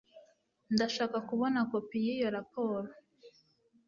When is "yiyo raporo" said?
2.05-2.89